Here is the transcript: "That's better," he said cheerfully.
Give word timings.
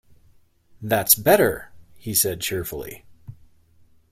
"That's 0.81 1.13
better," 1.13 1.69
he 1.95 2.15
said 2.15 2.41
cheerfully. 2.41 3.05